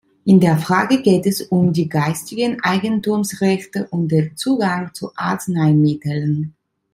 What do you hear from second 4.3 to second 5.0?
Zugang